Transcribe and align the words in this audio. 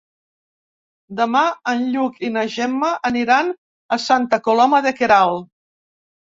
Demà 1.17 1.43
en 1.73 1.83
Lluc 1.95 2.17
i 2.29 2.31
na 2.37 2.45
Gemma 2.53 2.89
aniran 3.11 3.53
a 3.97 3.99
Santa 4.07 4.41
Coloma 4.49 4.81
de 4.87 4.95
Queralt. 5.03 5.47